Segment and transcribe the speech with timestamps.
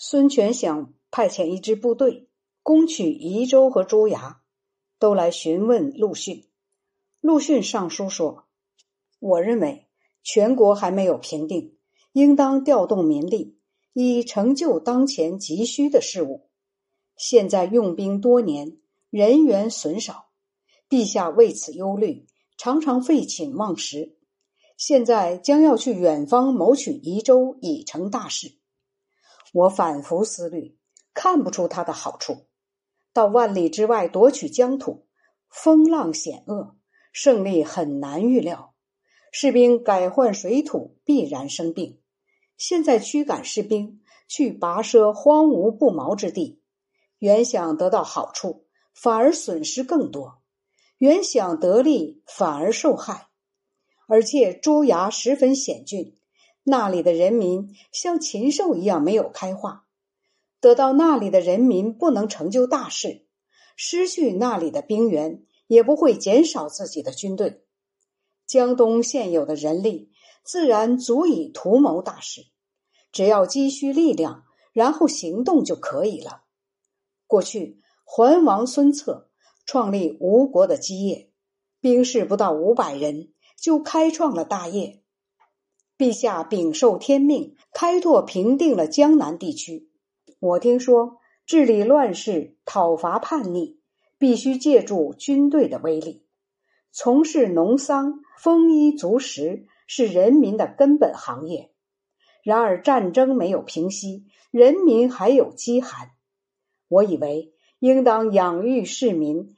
[0.00, 2.28] 孙权想派遣一支部队
[2.62, 4.36] 攻取宜州和州衙，
[5.00, 6.44] 都来询问陆逊。
[7.20, 8.44] 陆逊上书说
[9.18, 9.88] ：“我认为
[10.22, 11.76] 全国还没有平定，
[12.12, 13.58] 应当调动民力，
[13.92, 16.48] 以成就当前急需的事务。
[17.16, 18.78] 现在用兵多年，
[19.10, 20.28] 人员损少，
[20.88, 24.16] 陛下为此忧虑，常常废寝忘食。
[24.76, 28.52] 现在将要去远方谋取宜州，已成大事。”
[29.52, 30.76] 我反复思虑，
[31.14, 32.46] 看不出他的好处。
[33.12, 35.06] 到万里之外夺取疆土，
[35.48, 36.76] 风浪险恶，
[37.12, 38.74] 胜利很难预料。
[39.32, 42.00] 士兵改换水土，必然生病。
[42.56, 46.62] 现在驱赶士兵去跋涉荒芜不毛之地，
[47.18, 50.40] 原想得到好处，反而损失更多；
[50.98, 53.28] 原想得利，反而受害。
[54.06, 56.17] 而且朱牙十分险峻。
[56.68, 59.86] 那里的人民像禽兽一样没有开化，
[60.60, 63.24] 得到那里的人民不能成就大事，
[63.74, 67.64] 失去那里的兵源也不会减少自己的军队。
[68.46, 70.10] 江东现有的人力
[70.42, 72.42] 自然足以图谋大事，
[73.12, 76.42] 只要积蓄力量，然后行动就可以了。
[77.26, 79.30] 过去桓王孙策
[79.64, 81.30] 创立吴国的基业，
[81.80, 85.02] 兵士不到五百人就开创了大业。
[85.98, 89.88] 陛下禀受天命，开拓平定了江南地区。
[90.38, 93.80] 我听说治理乱世、讨伐叛逆，
[94.16, 96.22] 必须借助军队的威力。
[96.92, 101.72] 从事农桑、丰衣足食是人民的根本行业。
[102.44, 106.12] 然而战争没有平息，人民还有饥寒。
[106.86, 109.56] 我以为应当养育市民，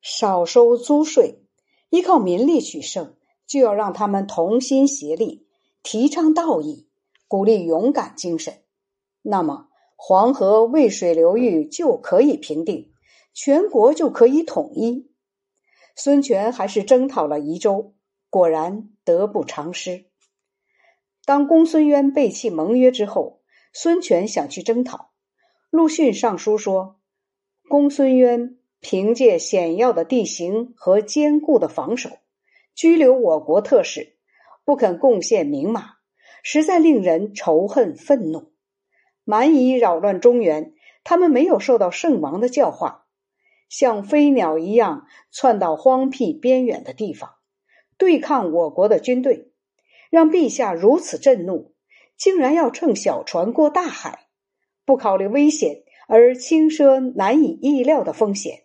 [0.00, 1.42] 少收租税，
[1.90, 5.43] 依靠民力取胜，就要让他们同心协力。
[5.84, 6.88] 提倡道义，
[7.28, 8.62] 鼓励勇敢精神，
[9.20, 12.90] 那么黄河渭水流域就可以平定，
[13.34, 15.12] 全国就可以统一。
[15.94, 17.94] 孙权还是征讨了宜州，
[18.30, 20.06] 果然得不偿失。
[21.26, 23.42] 当公孙渊背弃盟约之后，
[23.74, 25.10] 孙权想去征讨。
[25.68, 26.98] 陆逊上书说，
[27.68, 32.08] 公孙渊凭借险要的地形和坚固的防守，
[32.74, 34.14] 拘留我国特使。
[34.64, 35.92] 不肯贡献名马，
[36.42, 38.52] 实在令人仇恨愤怒。
[39.24, 43.06] 蛮夷扰乱中原，他们没有受到圣王的教化，
[43.68, 47.30] 像飞鸟一样窜到荒僻边远的地方，
[47.96, 49.50] 对抗我国的军队，
[50.10, 51.74] 让陛下如此震怒，
[52.16, 54.26] 竟然要乘小船过大海，
[54.84, 58.64] 不考虑危险而轻奢难以意料的风险。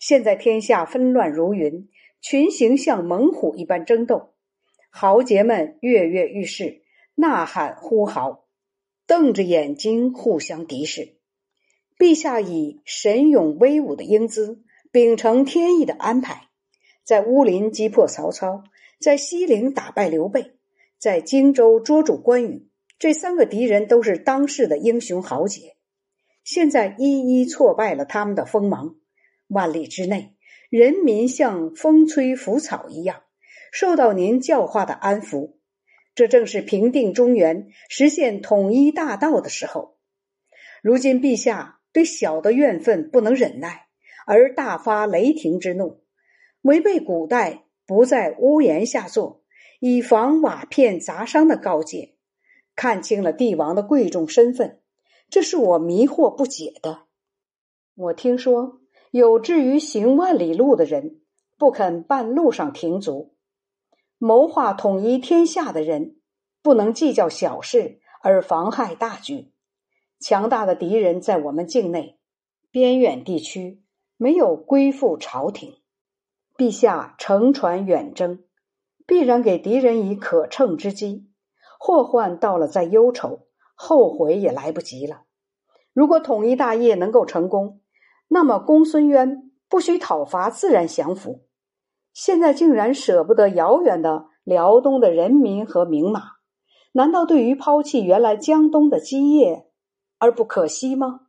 [0.00, 1.88] 现在天下纷乱如云，
[2.20, 4.34] 群雄像猛虎一般争斗。
[4.90, 6.82] 豪杰们跃跃欲试，
[7.14, 8.46] 呐喊呼号，
[9.06, 11.16] 瞪着眼睛互相敌视。
[11.98, 16.48] 陛下以神勇威武的英姿，秉承天意的安排，
[17.04, 18.64] 在乌林击破曹操，
[19.00, 20.52] 在西陵打败刘备，
[20.98, 22.68] 在荆州捉住关羽。
[22.98, 25.76] 这三个敌人都是当世的英雄豪杰，
[26.42, 28.96] 现在一一挫败了他们的锋芒。
[29.46, 30.34] 万里之内，
[30.70, 33.22] 人民像风吹拂草一样。
[33.72, 35.54] 受到您教化的安抚，
[36.14, 39.96] 这正是平定中原、实现统一大道的时候。
[40.82, 43.86] 如今陛下对小的怨愤不能忍耐，
[44.26, 46.02] 而大发雷霆之怒，
[46.62, 49.42] 违背古代不在屋檐下坐，
[49.80, 52.14] 以防瓦片砸伤的告诫，
[52.76, 54.80] 看清了帝王的贵重身份，
[55.30, 57.04] 这是我迷惑不解的。
[57.96, 58.80] 我听说
[59.10, 61.20] 有志于行万里路的人，
[61.58, 63.34] 不肯半路上停足。
[64.18, 66.16] 谋划统一天下的人，
[66.62, 69.52] 不能计较小事而妨害大局。
[70.20, 72.18] 强大的敌人在我们境内，
[72.72, 73.82] 边远地区
[74.16, 75.74] 没有归附朝廷。
[76.56, 78.42] 陛下乘船远征，
[79.06, 81.30] 必然给敌人以可乘之机。
[81.78, 83.46] 祸患到了再忧愁，
[83.76, 85.22] 后悔也来不及了。
[85.92, 87.80] 如果统一大业能够成功，
[88.26, 91.44] 那么公孙渊不需讨伐，自然降服。
[92.20, 96.32] 现在竟然舍不得遥远的辽东的人民和名马，
[96.90, 99.70] 难道对于抛弃原来江东的基业
[100.18, 101.20] 而不可惜吗？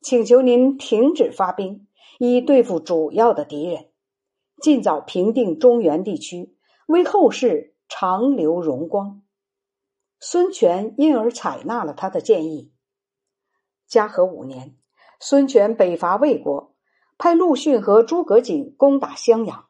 [0.00, 1.88] 请求您停止发兵，
[2.20, 3.86] 以对付主要的敌人，
[4.62, 6.56] 尽早平定中原地区，
[6.86, 9.22] 为后世长留荣光。
[10.20, 12.70] 孙权因而采纳了他的建议。
[13.88, 14.76] 嘉禾五年，
[15.18, 16.76] 孙权北伐魏国，
[17.18, 19.64] 派陆逊和诸葛瑾攻打襄阳。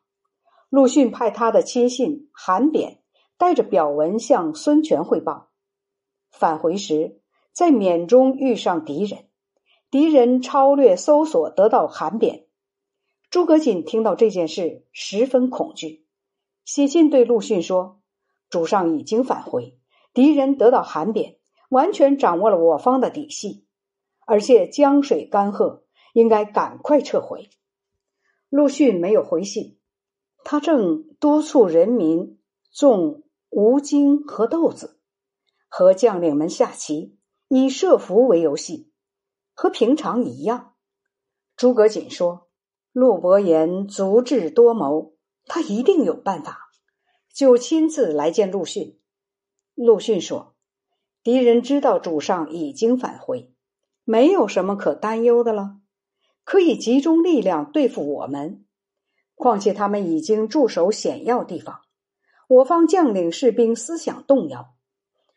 [0.69, 3.01] 陆逊派他的亲信韩扁
[3.39, 5.51] 带着表文向孙权汇报。
[6.31, 7.21] 返回时，
[7.53, 9.27] 在缅中遇上敌人，
[9.91, 12.47] 敌人超略搜索得到韩扁。
[13.31, 16.07] 诸葛瑾听到这件事，十分恐惧，
[16.65, 18.01] 写信对陆逊说
[18.51, 19.79] ：“主上已经返回，
[20.13, 23.67] 敌人得到函贬，完全掌握了我方的底细，
[24.27, 25.83] 而且江水干涸，
[26.13, 27.51] 应该赶快撤回。”
[28.49, 29.76] 陆逊没有回信，
[30.49, 32.39] 他正督促人民
[32.73, 35.01] 种吴京和豆子，
[35.67, 38.93] 和将领们下棋，以设伏为游戏，
[39.55, 40.75] 和平常一样。
[41.57, 42.47] 诸葛瑾说
[42.95, 45.17] ：“陆伯言足智多谋，
[45.47, 46.71] 他一定有办法。”
[47.35, 49.01] 就亲自来见陆逊。
[49.75, 50.55] 陆逊说
[51.25, 53.53] ：“敌人知道主上已经返回，
[54.05, 55.79] 没有什么可担忧的了。”
[56.45, 58.65] 可以集中力量对付我们，
[59.37, 61.83] 况且他们已经驻守险要地方，
[62.49, 64.75] 我方将领士兵思想动摇，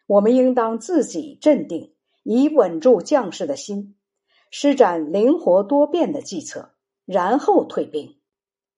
[0.07, 1.93] 我们应当自己镇定，
[2.23, 3.95] 以稳住将士的心，
[4.49, 6.71] 施展灵活多变的计策，
[7.05, 8.17] 然后退兵。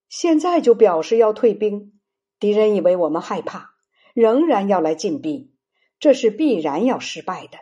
[0.08, 1.98] 现在就表示要退兵，
[2.38, 3.70] 敌人以为我们害怕，
[4.12, 5.54] 仍然要来进逼，
[5.98, 7.56] 这是必然要失败的。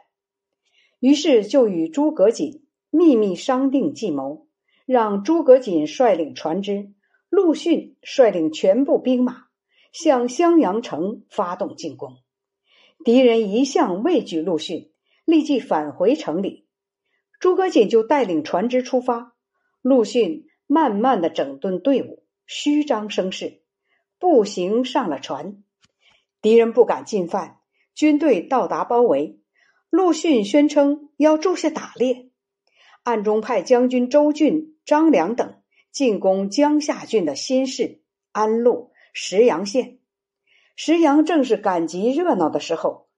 [0.99, 4.49] 于是就与诸葛瑾秘密商定计谋。
[4.87, 6.91] 让诸葛瑾率领船只，
[7.31, 9.45] 陆逊率领全部兵马
[9.93, 12.19] 向襄阳城发动进攻。
[13.05, 14.91] 敌人一向畏惧陆逊，
[15.25, 16.67] 立即返回城里。
[17.39, 19.35] 诸葛瑾就带领船只出发，
[19.81, 23.63] 陆逊慢慢的整顿队伍，虚张声势，
[24.19, 25.63] 步行上了船。
[26.43, 27.61] 敌人不敢进犯，
[27.95, 29.41] 军队到达包围。
[29.89, 32.29] 陆逊宣称要住下打猎。
[33.03, 35.60] 暗中派将军周俊、张良等
[35.93, 38.01] 进攻江夏郡的新市
[38.33, 39.99] 安陆、石阳县。
[40.77, 43.09] 石阳正是赶集热闹的时候，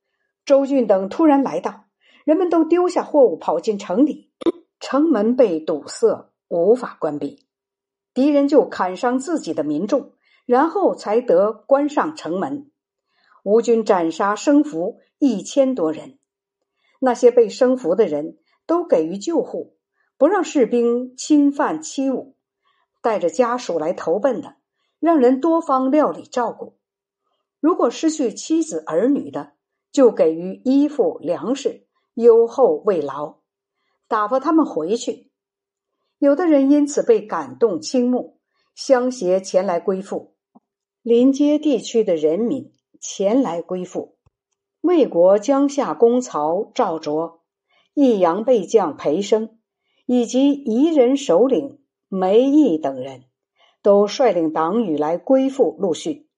[0.44, 1.84] 周俊等突然来到，
[2.24, 4.30] 人们都丢下货物跑进城里，
[4.80, 7.46] 城门被堵塞，无法关闭。
[8.14, 10.12] 敌人就砍伤自己的民众，
[10.46, 12.70] 然后才得关上城门。
[13.42, 16.19] 吴军斩杀生俘一千多人，
[17.00, 18.38] 那些被生俘的人。
[18.64, 19.76] 都给予救护，
[20.16, 22.34] 不让士兵侵犯欺侮，
[23.02, 24.54] 带着家属来投奔的，
[24.99, 26.78] 让人多方料理照顾。
[27.60, 29.52] 如果失去妻子儿女的，
[29.90, 33.40] 就给予衣服粮食，优厚慰劳，
[34.08, 35.31] 打发他们回去。
[36.19, 38.38] 有的人因此被感动倾慕，
[38.75, 40.34] 相携前来归附。
[41.02, 44.16] 临街地区的人民前来归附。
[44.81, 47.43] 魏国江夏公曹赵卓。
[47.94, 49.58] 益阳备将裴生
[50.06, 51.81] 以及夷人首领
[52.14, 53.25] 梅毅等人
[53.81, 56.29] 都率领党羽来归附陆逊。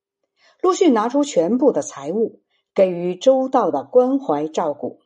[0.62, 2.42] 陆逊拿出全部的财物，
[2.72, 5.00] 给予周到的关怀照顾。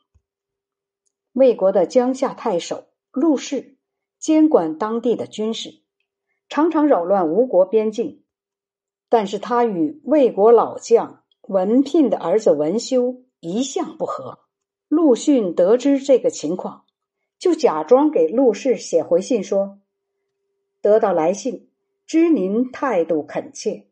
[1.32, 3.79] 魏国的江夏太守陆氏
[4.19, 5.81] 监管当地的军事，
[6.50, 8.23] 常常扰乱吴国边境。
[9.09, 14.41] 但是他与魏国老将文聘的儿子文修一向不和。
[14.87, 16.85] 陆逊得知这个情况，
[17.38, 19.79] 就假装给陆氏写回信说
[20.80, 21.70] ：“得到来信，
[22.06, 23.88] 知您态度恳切，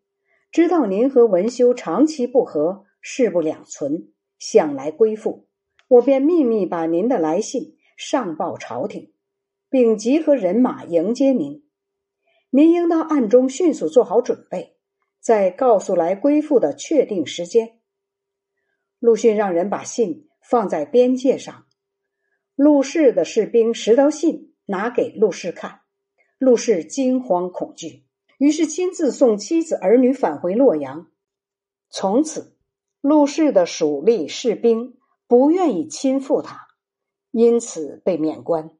[0.50, 5.48] 知道您和文修长期不和，势不两存，想来归附，
[5.88, 9.12] 我便秘密把您的来信上报朝廷，
[9.68, 11.64] 并集合人马迎接您。
[12.50, 14.76] 您应当暗中迅速做好准备，
[15.20, 17.80] 再告诉来归附的确定时间。”
[19.00, 20.24] 陆逊让人把信。
[20.48, 21.66] 放在边界上，
[22.54, 25.80] 陆氏的士兵拾到信，拿给陆氏看。
[26.38, 28.04] 陆氏惊慌恐惧，
[28.38, 31.06] 于是亲自送妻子儿女返回洛阳。
[31.88, 32.56] 从此，
[33.00, 36.68] 陆氏的属吏士兵不愿意亲赴他，
[37.30, 38.76] 因此被免官。